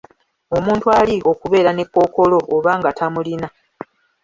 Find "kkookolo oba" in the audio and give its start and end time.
1.87-2.71